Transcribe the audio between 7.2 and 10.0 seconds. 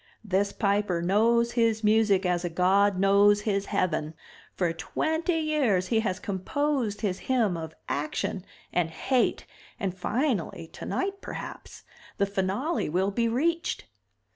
hymn of action and hate and